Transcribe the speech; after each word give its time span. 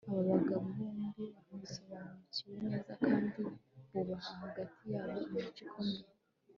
Aba 0.09 0.21
bagabo 0.31 0.65
bombi 0.77 1.25
basobanukiwe 1.61 2.53
neza 2.67 2.91
kandi 3.05 3.39
bubahana 3.91 4.35
hagati 4.43 4.81
yabo 4.93 5.15
imico 5.27 5.59
ikomeye 5.67 6.05